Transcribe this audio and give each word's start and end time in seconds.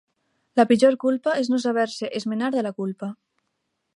La 0.59 0.63
pitjor 0.71 0.95
culpa 1.03 1.35
és 1.41 1.51
no 1.53 1.59
saber-se 1.67 2.11
esmenar 2.21 2.51
de 2.57 2.67
la 2.69 2.75
culpa. 2.83 3.13